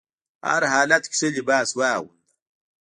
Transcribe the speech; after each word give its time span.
هر 0.47 0.63
حالت 0.73 1.03
کې 1.09 1.15
ښه 1.19 1.27
لباس 1.37 1.69
واغونده. 1.79 2.21